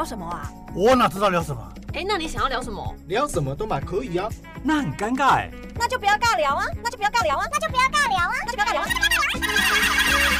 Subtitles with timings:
[0.00, 0.50] 聊什么啊？
[0.74, 1.62] 我哪知道聊什么？
[1.92, 2.96] 哎，那你想要聊什么？
[3.06, 4.30] 聊什么都蛮可以啊。
[4.62, 5.50] 那很尴尬哎。
[5.74, 6.64] 那就不要尬聊啊！
[6.82, 7.44] 那就不要尬聊啊！
[7.52, 8.32] 那就不要尬聊啊！
[8.46, 8.86] 那就不要尬聊啊！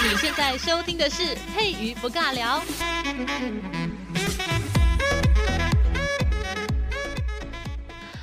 [0.03, 2.63] 你现在收听的是佩瑜不尬聊。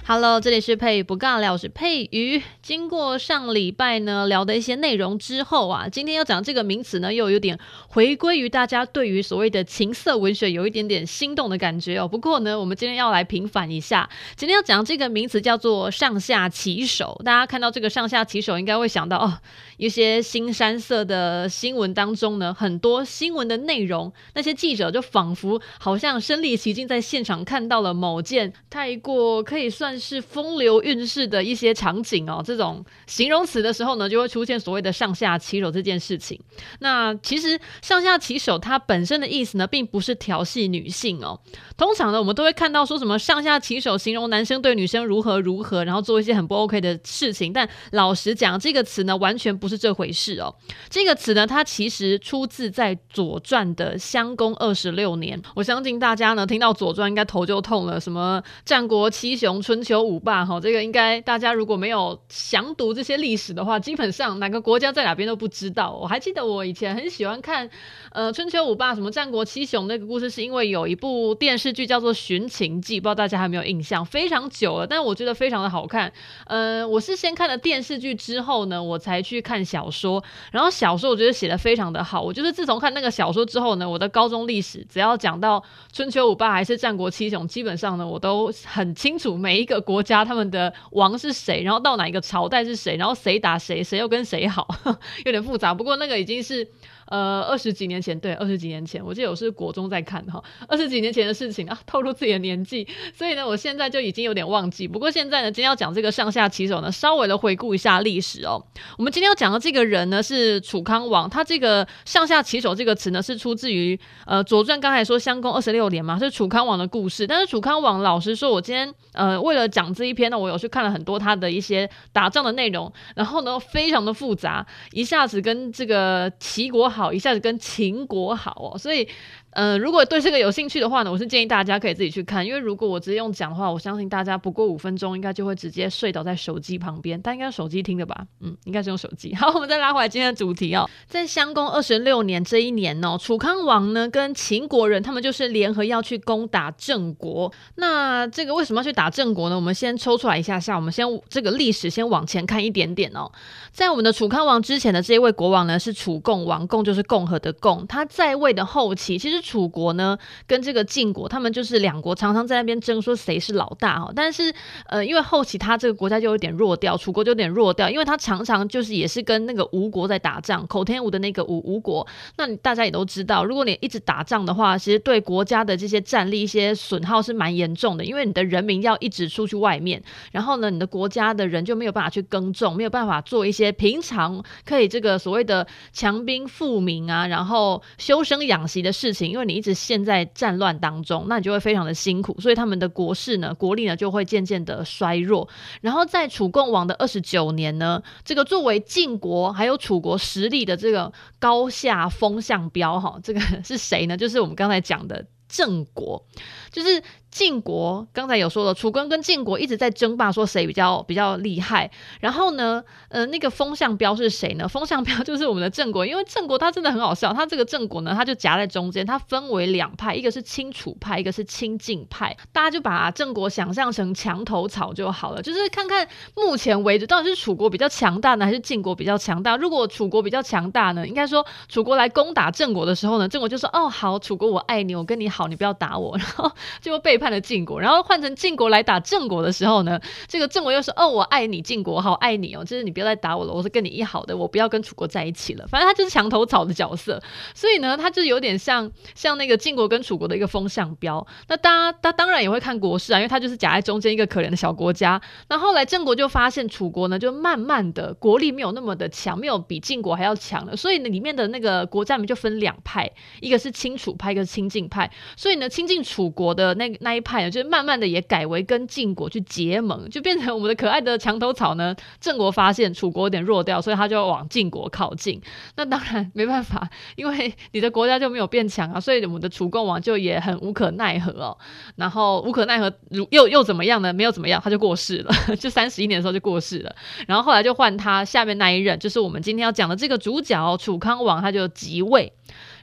[0.07, 2.41] Hello，这里是佩瑜不尬聊，我是佩瑜。
[2.67, 12.05] 经过上礼拜呢聊的一些内容之后啊，今天要讲这个名词呢，又有点回归于大家对于所谓的情色文学有一点点心动的感觉哦。
[12.05, 17.21] 不过呢，我们今天要来平反一下，今天要讲这个名词叫做上下棋手。
[17.23, 19.39] 大家看到这个上下棋手，应该会想到哦，
[19.77, 29.97] 一些新山色的新闻当中呢，很多新闻的内容，那些记者就仿佛好像身临其境，在现场看到了某件太过可以算。
[29.97, 36.41] 是风流韵事的一些场景哦，这这种形容词的时候呢，就会出现所谓的上下其手这件事情。
[36.79, 41.39] 那其实上下其手它本身的意思呢，并不是调戏女性哦。
[41.77, 47.53] 通常呢，我们都会看到说什么上下其手，形容男生对女生如何如何，然后做一些很不 OK 的事情。
[47.53, 50.55] 但老实讲，这个词呢，完全不是这回事哦。
[50.89, 55.39] 这个词呢，它其实出自在《左传》的襄公二十六年。
[55.53, 57.99] 我相信大家呢，听到《左传》应该头就痛了。
[57.99, 65.91] 什么战国七雄、春秋五霸，哈，这个应该大家如果没有详读这些历史的话，基本上哪个国家在哪边都不知道。
[65.91, 67.69] 我还记得我以前很喜欢看，
[68.11, 74.05] 呃，春秋五霸，什么战国七雄那个故事，是因为有一部电视剧叫做《寻秦记》，不知道大家还有没有印象？
[74.05, 76.13] 非常久了，但我觉得非常的好看。
[76.45, 80.23] 呃，我是先看了电视剧之后呢，我才去看小说。
[80.51, 82.21] 然后小说我觉得写的非常的好。
[82.21, 85.61] 我就是自从看那个小说之后呢，我的高中历史只要讲到
[85.91, 89.81] 春秋五霸还是战国七雄，基本上呢，我都很清楚每一个。
[89.87, 94.67] 国家他们的王是谁，然后到哪一个朝朝代是谁，然后谁打谁，谁又跟谁好，
[95.25, 95.73] 有点复杂。
[95.73, 96.67] 不过那个已经是。
[97.07, 104.85] 呃，二十几年前，对，二十几年前，我记得我是国中在看哈，二十几年前的事情啊，透露自己的年纪，所以呢，我现在就已经有点忘记。
[104.87, 108.61] 不过现在呢，今天要讲这个上下棋手呢，稍微的回顾一下历史哦。
[108.97, 117.25] 我们今天要讲的这个人呢，是楚康王，他这个上下棋手这个词呢，是出自于呃《左传》，刚才说襄公二十六年嘛，是楚康王的故事。
[117.25, 126.91] 但是楚康王，老实说，我今天呃为了讲这一篇呢，我有去看了很多他的一些打仗的内容，然后呢，非常的复杂，一下子跟这个齐国。
[126.97, 129.07] 好，一下子跟秦国好哦，所以。
[129.51, 137.19] 呃，如果对这个有兴趣的话呢，我是建议大家可以自己去看，因为如果我直接用讲的话，我相信大家不过五分钟应该就会直接睡倒在手机旁边。
[137.23, 138.27] 但应该是手机听的吧？
[138.41, 139.33] 嗯，应该是用手机。
[139.33, 147.51] 好，我们再拉回来今天的主题哦，在襄公二十六年这一年哦，楚康王呢跟秦国人他们就是联合要去攻打郑国。
[147.75, 149.55] 那这个为什么要去打郑国呢？
[149.55, 153.31] 我们先抽出来一下下，我们先这个历史先往前看一点点哦。
[153.71, 157.87] 在我们的楚康王之前的这一位国王呢是楚共王，共就是共和的共。
[157.87, 159.36] 他在位的后期，其实。
[159.41, 164.11] 楚国呢，跟这个晋国，他们就是两国常常在那边争，说谁是老大哈。
[164.15, 164.53] 但是，
[164.87, 172.05] 呃，因为后期他这个国家就有点弱掉，楚国就有点弱掉，因为他常常就是也是跟那个吴国在打仗，口天吴的那个吴吴国。
[172.37, 189.26] 那大家也都知道，如果你一直打仗的话，其实对国家的这些战力一些损耗是蛮严重的，因为你的人民要一直出去外面，然后呢，你的国家的人就没有办法去耕种，没有办法做一些平常可以这个所谓的强兵富民啊，然后修身养息的事情。
[189.29, 195.47] 因为你一直陷在战乱当中，那你就会非常的辛苦，所以他们的国势呢，国力呢就会渐渐的衰弱。
[195.81, 204.15] 然后在楚共王的二十九年呢，这个作为晋国还有楚国实力的这个高下风向标，哈，这个 是谁呢？
[204.17, 206.25] 就是我们刚才讲的郑国，
[206.71, 207.03] 就是。
[207.37, 211.91] 晋国刚才有说了，楚国跟晋国一直在争霸，说谁比较比较厉害。
[212.19, 214.67] 然后呢，呃，那个 风向标是谁呢？
[214.67, 222.35] 风向标就是我们的郑国，因为郑国它真的很好笑，它这个郑国呢，它就夹在中间，它分为两派，一个是亲楚派，一个是亲晋派。
[222.51, 229.55] 大家就把郑国想象成墙头草就好了，就是看看目前为止到底是楚国比较强大呢，还是晋国比较强大？
[229.55, 236.51] 如果楚国比较强大呢，应该说楚国来攻打郑国的时候呢，郑国就说：“哦，好，楚国我爱你，我跟你好，你不要打我。”然后
[236.81, 237.26] 就背叛。
[237.29, 247.21] 的晋国，然后换成晋国来打郑国的时候呢，这个郑国又说：“哦，我爱你，晋国好爱你哦，就是你不要再打我了，我是跟你一好的，我不要跟楚国在一起了。”反正他就是墙头草的角色，
[247.53, 251.25] 所以呢，他就有点像像那个晋国跟楚国的一个风向标。
[251.47, 255.19] 那大家他当然也会看国事啊，因为他就是夹在中间一个可怜的小国家。
[255.49, 265.11] 那后来郑国就发现楚国呢，就慢慢的国力没有那么的强，没有比晋国还要强了，所以呢，里面的那个国家里面就分两派，一个是亲楚派，一个是亲晋派。
[265.35, 266.27] 所以呢，亲近楚。
[266.37, 271.93] 国的那那一派呢，就是慢慢的也改为跟晋国去结盟，就变成我们的可爱的墙头草呢。
[272.21, 275.41] 郑国发现楚国有点弱掉，所以他就往晋国靠近。
[275.75, 281.57] 那当然没办法，因为你的国家就没有变强啊，所以我们的楚共王就也很无可奈何哦。
[281.95, 282.93] 然后无可奈何，
[283.31, 284.13] 又又怎么样呢？
[284.13, 286.95] 没有怎么样，他就过世了，就三十一年的时候就过世了。
[287.27, 292.31] 然后后来就换他下面那一任，就是我们今天要讲的这个主角楚康王，他就即位。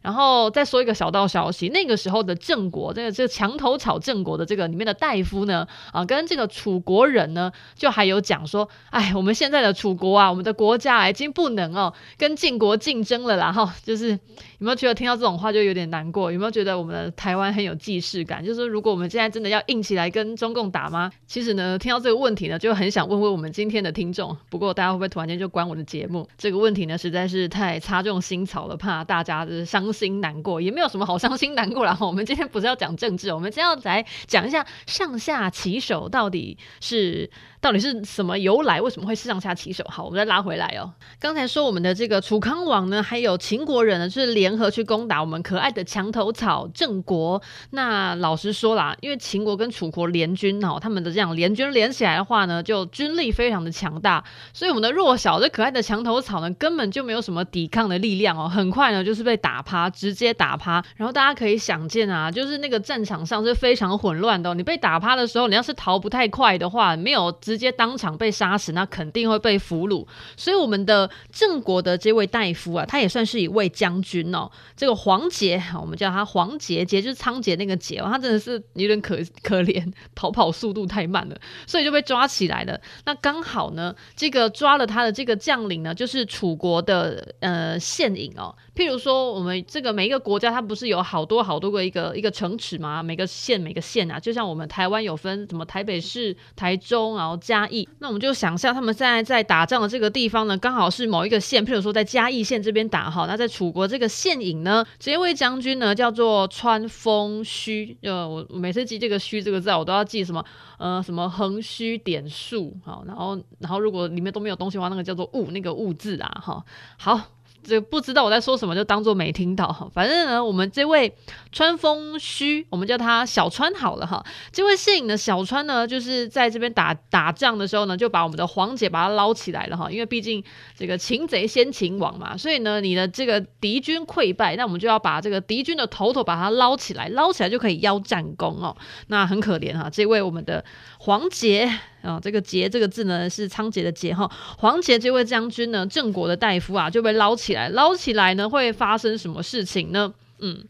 [0.04, 14.18] 然后再说一个小道消息，那个时候的郑国，这个这个墙头草郑国的这个里面的大夫呢，啊，跟这个楚国人呢，就还有讲说，哎，我们现在的楚国啊，我们的国家已经不能哦跟晋国竞争了啦，哈，就是有
[14.58, 16.30] 没有觉得听到这种话就有点难过？
[16.30, 18.44] 有没有觉得我们的台湾很有既视感？
[18.44, 21.10] 就是说，如果我们现在真的要硬起来跟中共打吗？
[21.26, 24.36] 其实呢，听到这个问题呢，就很想问问我们今天的听众。
[24.50, 26.28] 不过大家会不会突然间就关我的节目？
[26.36, 29.93] 这个问题呢，实在是太插中心草了，怕大家就是伤。
[29.94, 31.96] 心难过也没有什么好伤心难过了。
[32.02, 37.30] 我们今天不是要讲政治，我们今天要来讲一下上下棋手到底是。
[37.64, 38.78] 到底是什么由来？
[38.78, 39.82] 为什么会上下其手？
[39.88, 40.92] 好，我们再拉回来哦。
[41.18, 47.40] 刚才说我们的这个楚康王呢，还有秦国人呢，就是联合去攻打我们可爱的墙头草郑国。
[47.70, 54.22] 那老实说啦，因为秦国跟楚国联军哦，他们的这样联军连起来的话呢，就军力非常的强大，
[54.52, 58.46] 所以我们的弱小的可爱的墙头草呢，根本就没有什么抵抗的力量哦。
[58.46, 60.84] 很快呢，就是被打趴，直接打趴。
[60.96, 64.54] 然后大家可以想见啊，就是那个战场上是非常混乱的哦。
[64.54, 67.32] 你被打趴的时候，你要是逃不太快的话，没有。
[67.54, 70.04] 直接当场被杀死，那肯定会被俘虏。
[70.36, 74.50] 所以我们的郑国的这位大夫啊，他也算是一位将军哦。
[74.76, 82.80] 这个黄杰，我们叫他黄杰，杰就是仓颉那个杰哦，他真的是有点可可怜，逃跑速度太慢了，所以就被抓起来了。
[83.04, 88.52] 那刚好呢，这个抓了他的这个将领呢，就是楚国的呃县尹哦。
[88.74, 93.00] 譬如说，我们这个每一个国家，它不是有好多好多个一个一个城池吗？
[93.02, 97.88] 每个县每个县啊，就像我们台湾有分什么台北市、台中，然后嘉义。
[98.00, 101.64] 那我们就想象他们现在在打仗的这个地方呢，刚好是某一个县。
[101.64, 107.96] 譬如说在嘉义县这边打哈，那在楚国这个县尹呢，这位将军呢叫做穿封虚。
[108.02, 110.44] 呃，我每次记这个虚这个字，我都要记什么
[110.78, 112.76] 呃什么横虚点竖。
[112.84, 116.64] 好，然后然后如果里面都没有东西的话，那个叫做物，那个物字啊哈。
[116.98, 117.20] 好。
[117.64, 119.88] 这不知道我在说什么，就当做没听到哈。
[119.92, 121.12] 反正呢，我们这位
[121.50, 124.24] 穿封虚，我们叫他小川好了哈。
[124.52, 129.90] 这位摄影的小川呢，就是在这边打打仗的时候呢，就把我们的黄姐把他捞起来了哈。
[129.90, 130.44] 因为毕竟
[130.76, 138.76] 这个擒贼先擒王嘛，所以呢，你的这个敌军溃败，那我们就要把这个敌军的头头把他捞起来，捞起来就可以邀战功哦。
[139.06, 140.64] 那很可怜哈，这位我们的
[140.98, 141.80] 黄杰。
[142.04, 144.30] 啊、哦，这个节这个字呢是仓颉的节哈。
[144.58, 150.12] 黄杰这位将军呢，郑国的大夫啊，就被捞起来，捞起来呢会发生什么事情呢？
[150.38, 150.62] 嗯，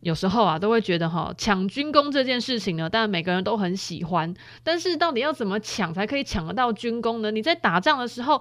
[0.00, 4.32] 有时候啊都会觉得哈，抢军功这件事情呢，当然每个人都很喜欢，
[4.62, 7.30] 但是到底要怎么抢才可以抢得到军功呢？
[7.30, 8.40] 你在打仗的时候。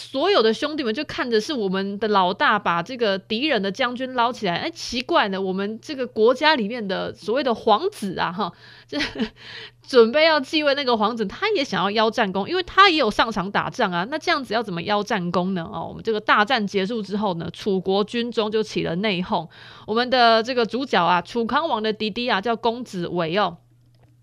[0.00, 8.50] 所有的兄弟们就看着是我们的老大把这个敌人的将军捞起来，哎，奇怪呢，我们这个国家里面的所谓的皇子啊，哈，
[8.88, 8.98] 这
[9.86, 14.06] 准备要继位那个皇子，他也想要邀战功，因为他也有上场打仗啊。
[14.10, 15.68] 那这样子要怎么邀战功呢？
[15.70, 19.48] 哦，我们这个大战结束之后呢，楚国军中就起了内讧。
[19.86, 23.58] 我们的这个主角啊，楚康王的弟弟啊，叫公子围哦，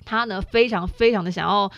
[0.05, 1.71] 他呢非常非常的想要。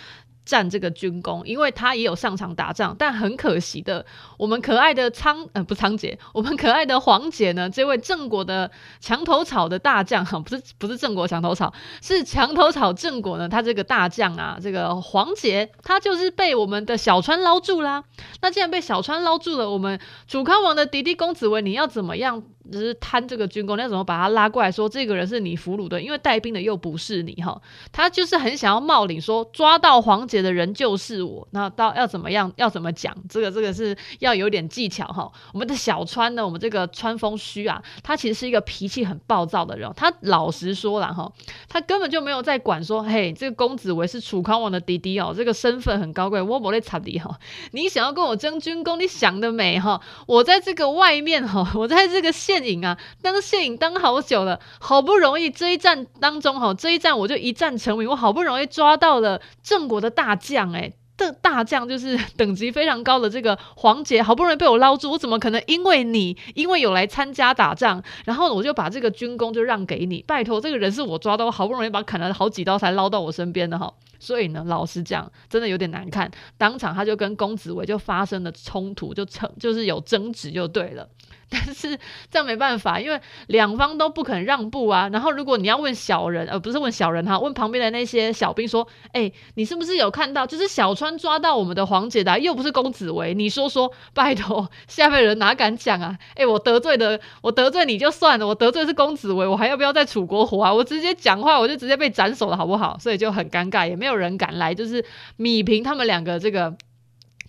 [0.49, 4.03] 占这个军功，因为他也有上场打仗，但很可惜的，
[4.35, 18.03] 我们可爱的仓呃不仓颉，我们可爱的黄姐呢，这位郑国的墙头草的大将哈，不是不是郑国墙头草，是墙头草郑国呢，他这个大将啊，这个黄姐，他就是被我们的小川捞住啦。
[18.41, 22.41] 那既然被小川捞住了，我们楚康王的弟弟公子围，你要怎么样？
[22.71, 26.01] 只是贪这个军功，那怎么把他拉过来说这个人是你俘虏的？
[26.01, 27.59] 因为带兵的又不是你哈，
[27.91, 31.47] 他就是很想要冒领，说抓到黄姐的人就是我。
[31.51, 32.51] 那到要怎么样？
[32.57, 33.15] 要怎么讲？
[33.27, 35.31] 这个这个是要有点技巧哈。
[35.53, 39.91] 我们的小川呢，我们这个川风虚啊，他其实是一个脾气很暴躁的人。
[39.95, 41.31] 他老实说了哈，
[41.67, 47.39] 他根本就没有在管说，嘿，这个公子围是楚康王的弟弟哦，这个身份很高贵，我不会插你哈。
[47.71, 49.99] 你想要跟我争军功，你想得美哈？
[50.27, 52.58] 我在这个外面哈，我在这个县。
[52.59, 70.23] 县尹啊，当县尹当好久了，好不容易这一战当中哈，这一战我就一战成名，我好不容易抓到了郑国的大将，哎，这大将就是 等级非常高的这个黄杰，好不容易被我捞住，我怎么可能因为你因为有来参加打仗，然后我就把这个军功就让给你？
[70.27, 81.07] 拜托，这个人是我抓到，我好不容易把砍了好几刀才捞到我身边的哈，所以呢，老实讲，真的有点难看，当场他就跟公子伟就发生了冲突，就成就是有争执就对了。
[81.49, 81.97] 但是
[82.29, 85.09] 这样没办法，因为两方都不肯让步啊。
[85.11, 96.17] 然后如果你要问小人，呃，不是问小人哈，问旁边的那些小兵说，哎、你是不是有看到，就是小川抓到我们的黄姐的，又不是公子围，你说说，拜托，下面人哪敢讲啊？
[96.35, 100.73] 哎、我得罪的，我得罪你就算了，我得罪是公子围，我还要不要在楚国活啊？
[100.73, 102.97] 我直接讲话，我就直接被斩首了，好不好？
[102.99, 105.03] 所以就很尴尬，也没有人敢来，就是
[105.37, 106.75] 米平他们两个这个。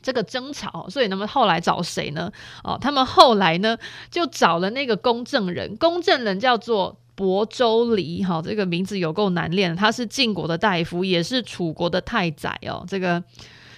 [0.02, 2.30] 这个争吵，所以那么后来找谁呢？
[2.64, 3.76] 哦，他们后来呢
[4.10, 13.22] 就找了那个公证人，公证人叫做亳州离，哈、这个名字有够难念，他是晋国的大夫，也是楚国的太宰哦，这个。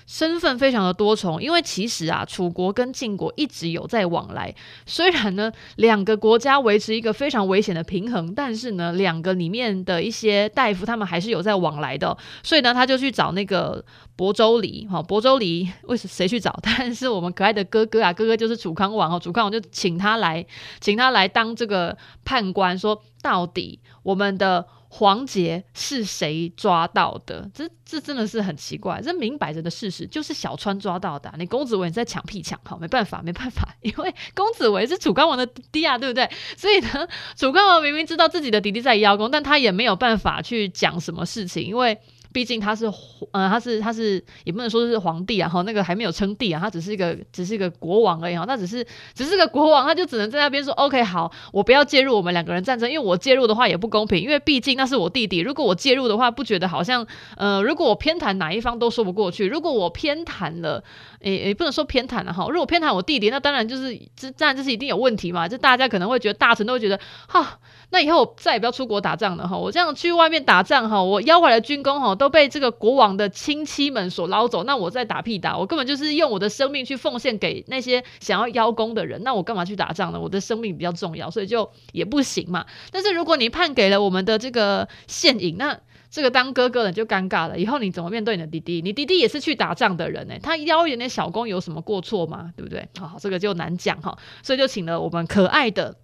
[0.07, 4.55] 身份非常的多重，因为其实啊，楚国跟晋国一直有在往来。
[4.87, 12.17] 虽然呢，两个国家维持一个非常危险的平衡，但是呢，两个里面的一些大夫他们还是有在往来的。
[12.43, 13.85] 所以呢，他就去找那个
[14.17, 16.57] 亳州离，哈，亳州离为什谁去找？
[16.63, 20.45] 但是我们可爱的哥哥啊，哥哥就是楚康王哦，楚康王就请他来，
[20.81, 24.67] 请他来当这个判官，说到底我们的。
[24.95, 27.51] 黄杰是谁抓到的？
[27.55, 31.33] 这这真的是很奇怪，这明摆着的事实就是小川抓到的。
[31.39, 36.29] 你公子维在抢屁抢，好，没办法，没办法， 因为公子维是楚康王的弟弟啊，对不对？
[36.59, 41.99] 所以呢，楚康王明明知道自己的弟弟在邀功，但他也没有办法去讲什么事情，因为。
[42.33, 42.87] 毕竟他是，
[43.33, 48.85] 呃，他是他是也不能说是皇帝啊，哈，那个还没有称帝啊，他只是一个只是一个国王而已哈，那只是
[49.15, 60.83] 只是个国王，他就只能在那边说，OK，好，我不要介入我们两个人战争，因为我介入的话也不公平，因为毕竟那是我弟弟，如果我介入的话，不觉得好像，呃，如果我偏袒哪一方都说不过去，如果我偏袒了，
[61.21, 66.99] 诶诶，不能说偏袒了哈，如果偏袒我弟弟，那当然就是这当然就是一定有问题嘛，就大家可能会觉得大臣都会觉得，
[67.29, 67.59] 哈。
[67.93, 75.59] 那以后我再也不要出国打仗了哈，我这样去外面打仗哈，我邀回来的军功哈都被这个国王的亲戚们所捞走，那我再打屁打？
[75.59, 80.19] 我根本就是用我的生命去奉献给那些想要邀功的人，那我干嘛去打仗呢？
[80.19, 82.65] 我的生命比较重要，所以就也不行嘛。
[82.91, 85.79] 但是如果你判给了我们的这个献尹，那
[86.11, 88.81] 这个当哥哥的就尴尬了，以后你怎么面对你的弟弟？
[88.81, 92.51] 你弟弟也是去打仗的人呢，他邀一点点小功有什么过错吗？
[92.57, 92.89] 对不对？
[92.99, 95.97] 好，这个就难讲哈，所以就请了我们可爱的。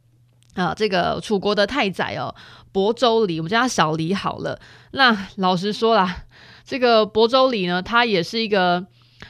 [0.58, 2.34] 啊，这个楚国的太宰哦，
[2.72, 4.60] 亳州离，我们叫他小李好了。
[4.90, 6.24] 那老实说啦，
[6.64, 8.86] 这个亳州离呢，他也是一个。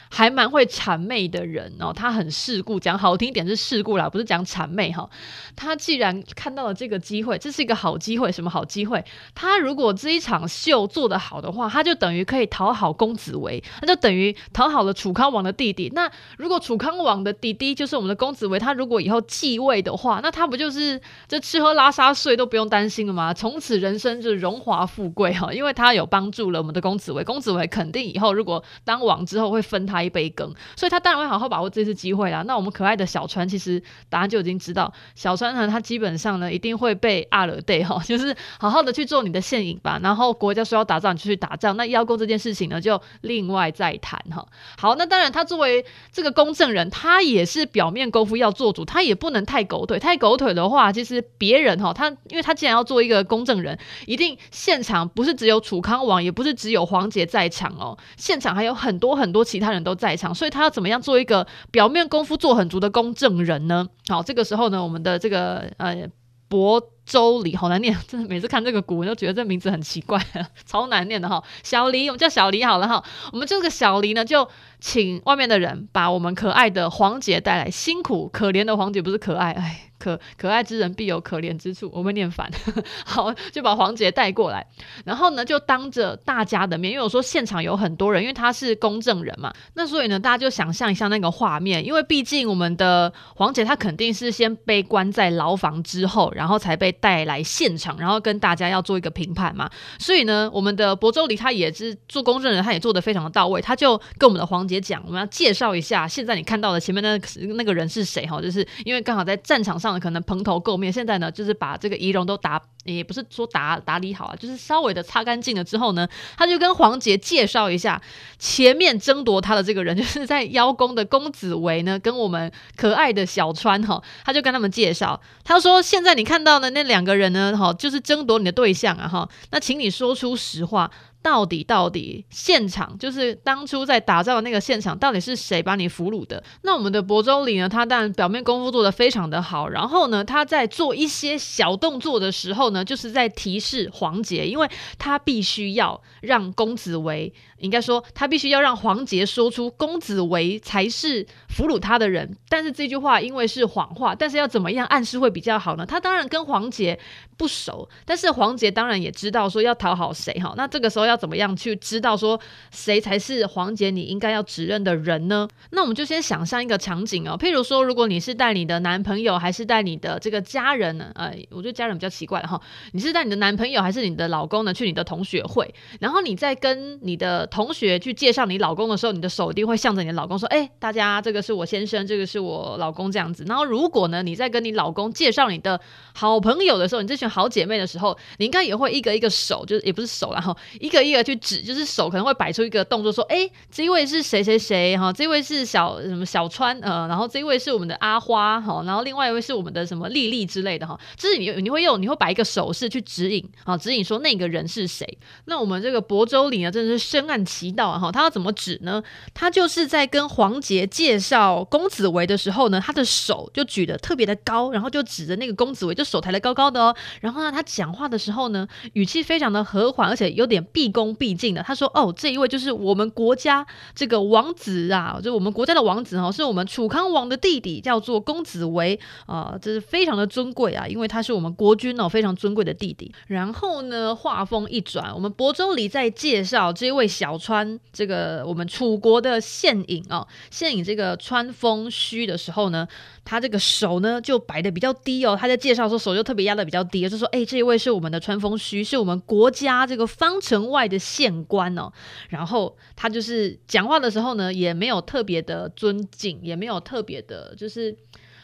[0.09, 5.09] 还蛮会谄媚的人哦，他很世故，讲好听点是世故啦，不是讲谄媚哈。
[5.55, 9.03] 他既然看到了这个机会，这是一个好机会，什么好机会？
[9.35, 15.89] 他如果这一场秀做得好的话，他就等于可以讨好公子围，那就等于讨好了楚康王的弟弟。
[15.93, 23.33] 那如果楚康王的弟弟就是我们的公子围，他如果以后继位的话，那他不就是这吃喝拉撒睡都不用担心了吗？
[23.33, 32.43] 从此人生就荣华富贵哈，因为他有帮助了我们的公子围，公子围肯定以后如果当王之后会分他一杯羹，所以他当然会好好把握这次机会啦。
[32.45, 39.99] 那我们可爱的小川其实答案就已经知道，小川呢，他基本上呢一定会被阿勒对哈， 就是好好的去做你的现影吧。
[40.01, 41.75] 然后国家说要打仗，你就去打仗。
[41.77, 44.45] 那邀功这件事情呢，就另外再谈哈。
[44.77, 49.99] 好，那当然他作为这个公证人，他也是表面功夫要做主，他也不能太狗腿。
[49.99, 63.87] 太狗腿的话，其实别人哈，他因为他既然要做一个公证人，一定现场不是只有楚康王，也不是只有黄杰在场哦，现场还有很多很多其他人都都在场，所以他要怎么样做一个表面功夫做很足的公证人呢？
[64.07, 66.07] 好，这个时候呢，我们的这个呃
[66.47, 66.79] 博
[67.09, 70.23] 周黎好难念，真的每次看这个古文都觉得这名字很奇怪，
[70.67, 71.43] 超难念的哈。
[71.63, 73.03] 小离，我们叫小离好了哈。
[73.33, 74.47] 我们这个小离呢，就
[74.79, 79.81] 请外面的人把我们可爱的黄姐带来，辛苦可怜的黄姐不是可爱，哎。
[79.99, 82.49] 可可爱之人必有可怜之处，我会念反。
[83.05, 84.65] 好，就把黄杰带过来，
[85.03, 99.69] 然后呢，就当着大家的面，因为我说现场有很多人，因为他是公证人嘛，那所以呢，大家就想象一下那个画面，因为毕竟我们的黄杰他肯定是先被关在牢房之后，然后才被带来现场，然后跟大家要做一个评判嘛。
[99.99, 107.19] 所以呢，我们的亳州离他也是做公证人，他也做得非常的到位，他就跟我们的黄杰讲，我们要介绍一下现在你看到的前面那
[107.55, 109.89] 那个人是谁哈，就是因为刚好在战场上。
[109.99, 118.01] 可能蓬头垢面，现在呢，就是把这个仪容都打，也不是说打打理好啊，就是稍微的擦干净了之后呢，他就跟黄杰介绍一下
[118.37, 130.91] 前面争夺他的这个人，就是在邀功的公子围呢，跟我们可爱的小川哈，他就跟他们介绍，他说现在你看到的那两个人呢，哈，就是争夺你的对象啊，哈，那请你说出实话。
[131.21, 136.41] 到底到底现场就是当初在打造的那个现场，到底是谁把你俘虏的？
[136.61, 137.67] 那我们的亳州里呢？
[137.67, 152.37] 他当然表面功夫做得非常的好，然后呢，他在做一些小动作的时候呢，就是在提示黄杰，因为他必须要让公子围应该说，他必须要让黄杰说出公子围才是俘虏他的人。
[152.47, 155.85] 但是这句话因为是谎话，但是要怎么样暗示会比较好呢？
[155.85, 156.97] 他当然跟黄杰
[157.37, 160.53] 不熟，但是黄杰当然也知道说要讨好谁哈。
[160.55, 162.39] 那这个时候要怎么样去知道说
[162.71, 165.47] 谁才是黄杰你应该要指认的人呢？
[165.71, 171.11] 那我们就先想象一个场景哦，譬如说，如果你是带你的男朋友，还是带你的这个家人呢？
[171.15, 172.59] 呃，我觉得家人比较奇怪哈。
[172.93, 174.73] 你是带你的男朋友还是你的老公呢？
[174.73, 185.79] 去你的同学会，然后你在跟你的同学去介绍你老公的时候，你的手一定会向着你的老公说：“哎，大家，这个是我先生，这个是我老公，这样子。”然后，如果呢，你在跟你老公介绍你的
[186.13, 194.97] 好朋友的时候，你这群好姐妹的时候，你应该也会一个一个手，就是也不是手，然后一个一个去指，就是手可能会摆出一个动作，说：“哎，这一位是谁谁谁？
[194.97, 205.05] 哈，这位是小什么小川，呃，然后这一位是我们的阿花，哈，然后另外一位是我们的什么丽丽之类的，哈，就是你你会用你会摆一个手势去指引，啊，指引说那个人是谁。
[205.45, 209.01] 那我们这个亳州里呢，真的是深谙其道啊，哈，他要怎么指呢？
[209.33, 216.95] 他就是在跟黄杰介绍公子围的时候呢，他的手就举得特别的高，然后就指着那个公子围，就手抬得高高的哦。
[217.21, 221.61] 然后呢，他讲话的时候呢，语气非常的和缓，而且有点毕恭毕敬的。
[221.61, 242.87] 他说：“哦，这一位就是我们国家这个王子啊，就我们国家的王子哦，是我们楚康王的弟弟，叫做公子围啊，这是非常的尊贵啊，因为他是我们国君哦，非常尊贵的弟弟。”然后呢，话锋一转，我们亳州里在介绍这位小川，这个我们楚国的县尹哦，县尹这个川风虚的时候呢，
[243.29, 245.37] 他这个手呢就摆的比较低哦。
[245.39, 251.93] 他在介绍说手就特别压的比较低，就说：“哎，这一位是我们的川风虚，是我们国家这个方城外的县官哦。”
[252.29, 257.95] 然后他就是讲话的时候呢，也没有特别的尊敬，也没有特别的，就是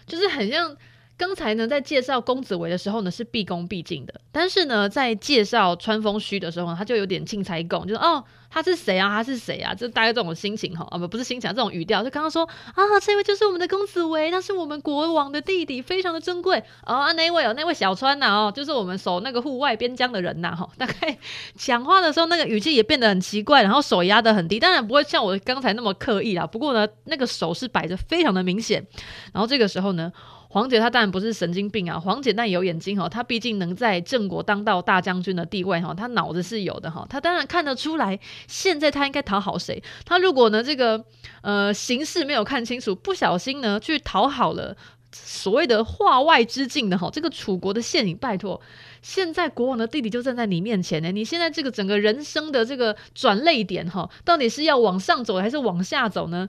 [0.05, 0.77] 就是很像。
[1.17, 4.13] 刚才呢，在介绍公子围的时候呢，是毕恭毕敬的。
[4.34, 9.07] 但是呢，在介绍川丰虚的时候呢，他就有点轻踩拱，就说：“哦，他是谁啊？
[9.07, 12.03] 他是谁啊？”就大概这种心情哈，啊不，不是心情，这种语调。
[12.03, 12.43] 就刚刚说
[12.74, 16.60] 啊，这位就是我们的公子围，那是我们国王的弟弟，非常的珍贵。
[16.86, 20.69] 哦，啊，那位哦，那位小川呐，哦，就是我们守那个户外边疆的人呐，哈。
[20.77, 21.17] 大概
[21.55, 26.45] 讲话的时候，那个语气也变得很奇怪，然后手压得很低，当然不会像我刚才那么刻意啦。
[26.45, 28.86] 不过呢，那个手是摆着非常的明显。
[29.31, 30.12] 然后这个时候呢。
[30.55, 39.83] 黄姐她当然不是神经病啊，黄姐那有眼睛哈，她毕竟能在郑国当到大将军的地位哈，她脑子是有的哈，她当然看得出来，现在她应该讨好谁。
[40.05, 41.03] 她如果呢这个
[41.41, 44.77] 呃形势没有看清楚，不小心呢去讨好了
[45.11, 48.61] 所谓的化外之境的哈，这个楚国的县尹，拜托，
[49.01, 56.48] 现在国王的弟弟就站在你面前呢，你现在这个整个人生的这个转泪点哈，到底是要往上走还是往下走呢？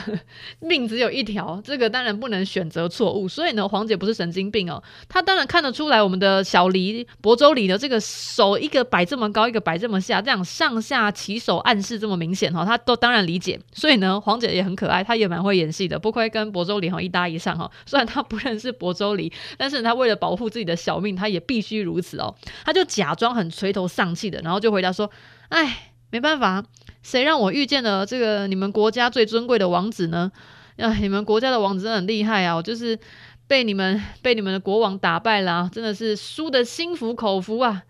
[0.60, 3.28] 命只有一条，这个当然不能选择错误。
[3.28, 13.58] 所以呢，黄姐不是神经病哦，她当然看得出来，我们的小黎亳州里的这个手一个摆这么高，一个摆这么下，这样上下其手暗示这么明显哈，她都当然理解。
[13.72, 17.70] 所以呢，黄姐也很可爱，她也蛮会演戏的，不愧跟亳州里哈一搭一唱哈。
[17.86, 22.34] 虽然他不认识亳州里，但是他为了保护自己的小命，他也必须如此哦。
[22.64, 25.10] 他就假装很垂头丧气的，然后就回答说
[25.50, 26.64] ：“哎，没办法。”
[27.02, 30.30] 谁让我遇见了这个你们国家最尊贵的王子呢？
[30.78, 32.54] 啊，你们国家的王子很厉害啊！
[32.54, 32.98] 我就是
[33.46, 37.82] 被你们被你们的国王打败了啊，真的是输得心服口服啊！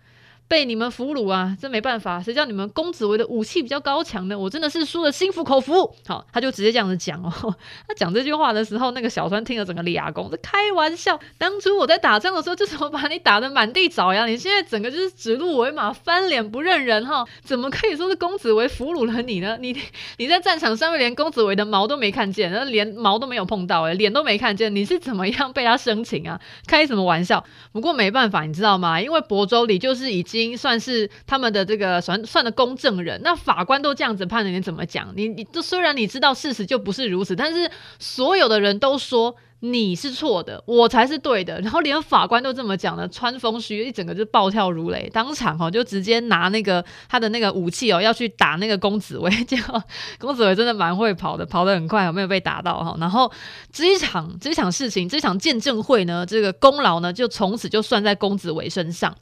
[0.53, 4.37] 被你们俘虏啊，这没办法，谁叫你们公子围的武器比较高强呢？
[4.37, 5.91] 我真的是输的心服口服。
[6.05, 7.33] 好，他就直接这样子讲哦。
[7.87, 11.19] 他讲这句话的时候，那个小川听了整个俩公，这开玩笑。
[11.39, 14.27] 当初我在打仗的时候，就怎么把你打得满地找牙？
[14.27, 17.25] 你现在整个就是指鹿为马，翻脸不认人哈？
[17.41, 19.57] 怎么可以说是公子围俘虏了你呢？
[19.59, 19.75] 你
[20.19, 26.39] 你在战场上面连公子围的毛都没看见，那连毛都没有碰到，哎，脸都没看见，你是怎么样被他生擒啊？
[26.67, 27.43] 开什么玩笑？
[27.71, 29.01] 不过没办法，你知道吗？
[29.01, 30.42] 因为亳州里就是已经。
[30.57, 35.13] 算是他们的这个算算的公证人，那法官都这样子判了，你怎么讲？
[35.15, 49.81] 你你这虽然你知道事实就不是如此，但是所有的人都说你是错的，我才是对的，然后连法官都这么讲了，川丰虚一整个就暴跳如雷，当场哦就直接拿那个他的那个武器哦要去打那个公子围， 结果
[50.19, 52.97] 公子围真的蛮会跑的，跑得很快，没有被打到哈。
[52.99, 53.31] 然后
[53.71, 59.15] 这一场这一场事情，这场见证会呢，这个功劳呢就从此就算在公子围身上。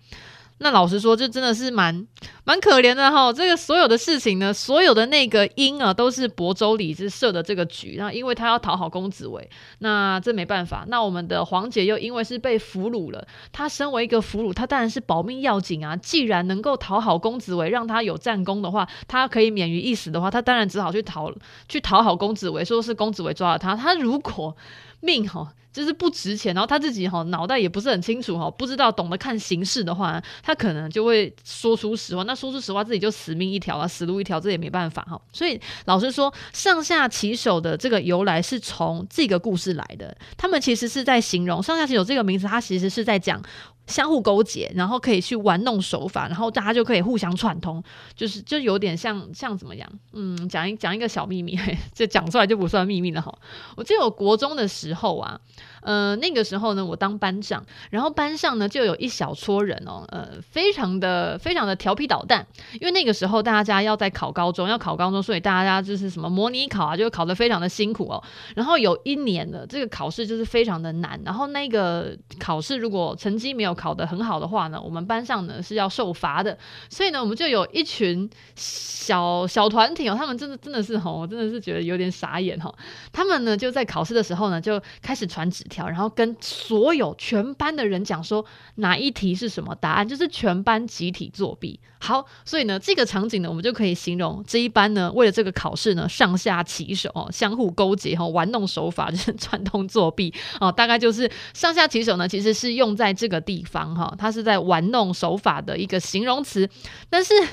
[0.63, 2.05] 那老实说，这真的是蛮
[2.43, 3.33] 蛮可怜的哈。
[3.33, 7.95] 这个所有的事情呢，所有的那个因啊，都是亳州里是设的这个局。
[7.97, 10.85] 那因为他要讨好公子围，那这没办法。
[10.87, 15.95] 那我们的黄姐又因为是被俘虏了，她身为一个俘虏，她当然是保命要紧啊。
[15.95, 21.33] 既然能够讨好公子围，让他有战功的话，他可以免于一死的话，他当然只好去讨
[21.67, 23.75] 去讨好公子围，说是公子围抓了他。
[23.75, 24.55] 他如果
[24.99, 32.23] 命哈就是不值钱，然后他自己哈脑袋也不是很清楚哈，不知道懂得看形势的话，他可能就会说出实话。
[32.23, 35.19] 那说出实话，自己就死命一条啊，死路一条，这也没办法哈。
[35.31, 40.15] 所以老实说，上下其手的这个由来是从这个故事来的。
[40.37, 43.41] 他们其实是在形容上下其手这个名词，它其实是在讲。
[43.87, 47.83] 相互勾结，然后可以去玩弄手法，然后大家就可以互相串通，
[48.15, 49.89] 就是就有点像像怎么样？
[50.13, 51.57] 嗯，讲一讲一个小秘密，
[51.93, 53.33] 这讲出来就不算秘密了哈。
[53.75, 55.39] 我记得我国中的时候啊。
[55.81, 62.45] 呃，那个时候呢，我当班长，然后班上呢就有一小撮人哦，呃，非常的非常的调皮捣蛋，
[62.79, 68.23] 因为那个时候大家要在考高中，要考高中，所以大家就是什么模拟考啊，就考得非常的辛苦哦。
[68.55, 76.55] 然后有一年的这个考试就是非常的难，然后那个考试如果成绩没有考得很好的话呢，我们班上呢是要受罚的，
[76.89, 82.71] 所以呢，我们就有一群小小团体哦，他们真的真的是吼，我真的是觉得有点傻眼哈，
[83.11, 85.65] 他们呢就在考试的时候呢就开始传纸。
[85.71, 91.79] 条，然后跟所有全班的人讲说哪一题是什么答案，就是全班集体作弊。
[92.01, 106.67] 好，所以呢，这个场景呢，我们就可以形容这一班呢，为了这个考试呢，上下其手哦，相互勾结哈，玩弄手法，就是串通作弊 哦，大概就是上下其手呢，其实是用在这个地方哈，它是在玩弄手法的一个形容词，
[107.09, 107.33] 但是。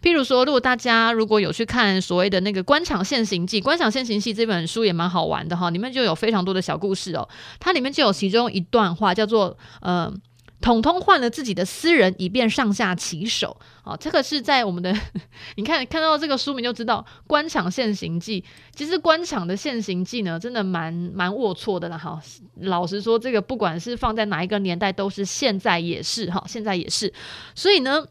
[0.00, 7.28] 譬如说，如果大家如果有去看所谓的那个《官场现形记》，《官场现形记》这本书也蛮好玩的哈，里面就有非常多的小故事哦。
[7.58, 10.10] 它里面就有其中一段话叫做“呃，
[10.60, 13.56] 统统换了自己的私人，以便上下其手”。
[13.84, 14.94] 哦，这个是在我们的
[15.56, 18.40] 你看看到这个书名就知道，《官场现形记》
[18.74, 21.96] 其实官场的现形记呢，真的蛮蛮龌龊的啦。
[21.96, 22.20] 哈，
[22.60, 27.12] 老实说，这个不管是放在哪一个年代，都是现在也是哈，现在也是。
[27.54, 28.04] 所以呢。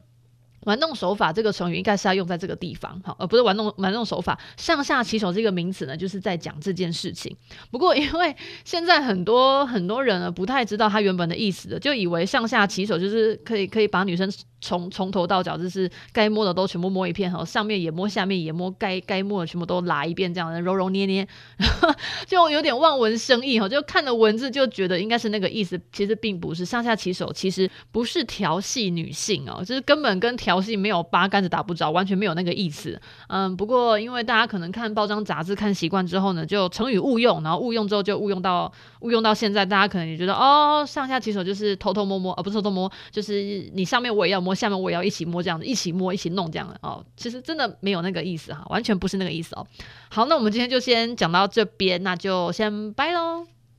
[0.62, 4.39] 玩弄手法这个成语应该是要用在这个地方，好，而不是玩弄玩弄手法。
[4.58, 7.36] 上下其手这个名词呢，就是在讲这件事情。
[7.72, 14.32] 不过，因为现在很多很多人呢，不太知道它原本的意思的，就以为上下其手就是可以可以把女生。
[14.62, 21.28] 从从头到脚就是该摸的都全部摸一遍哈，上面也摸，下面也摸，该该摸的全部都拉一遍，这样的揉揉捏捏，
[22.28, 33.00] 就有点望文生义哈，就看了文字就觉得应该是那个意思，其实并不是上下其手，其实不是调戏女性哦，就是根本跟调戏没有八竿子打不着，完全没有那个意思。
[33.30, 38.69] 嗯，不过因为大家可能看包装杂志看习惯之后呢，就成语误用，然后误用之后就误用到
[39.00, 44.49] 误用到现在，大家可能也觉得哦，上下其手就是偷偷摸摸，而、哦、不是偷偷摸，就是你上面我也要摸。
[44.50, 49.68] 摸下面我也要一起摸，这样子一起摸一起弄这样的哦，其实真的没有那个意思哈，完全不是那个意思哦。
[50.10, 53.46] 好，那我们今天就先讲到这边，那就先拜喽。